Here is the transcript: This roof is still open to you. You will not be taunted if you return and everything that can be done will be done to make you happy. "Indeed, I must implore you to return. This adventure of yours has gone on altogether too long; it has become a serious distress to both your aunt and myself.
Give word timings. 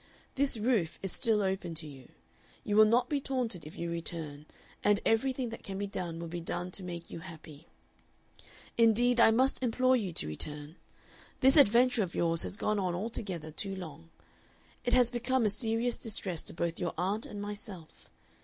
This 0.33 0.57
roof 0.57 0.97
is 1.03 1.11
still 1.11 1.43
open 1.43 1.75
to 1.75 1.85
you. 1.85 2.09
You 2.63 2.75
will 2.75 2.85
not 2.87 3.07
be 3.07 3.21
taunted 3.21 3.65
if 3.67 3.77
you 3.77 3.91
return 3.91 4.47
and 4.83 4.99
everything 5.05 5.49
that 5.49 5.61
can 5.61 5.77
be 5.77 5.85
done 5.85 6.17
will 6.17 6.27
be 6.27 6.41
done 6.41 6.71
to 6.71 6.83
make 6.83 7.11
you 7.11 7.19
happy. 7.19 7.67
"Indeed, 8.79 9.19
I 9.19 9.29
must 9.29 9.61
implore 9.61 9.95
you 9.95 10.11
to 10.13 10.25
return. 10.25 10.77
This 11.41 11.55
adventure 11.55 12.01
of 12.01 12.15
yours 12.15 12.41
has 12.41 12.57
gone 12.57 12.79
on 12.79 12.95
altogether 12.95 13.51
too 13.51 13.75
long; 13.75 14.09
it 14.83 14.95
has 14.95 15.11
become 15.11 15.45
a 15.45 15.49
serious 15.49 15.99
distress 15.99 16.41
to 16.41 16.53
both 16.55 16.79
your 16.79 16.95
aunt 16.97 17.27
and 17.27 17.39
myself. 17.39 18.09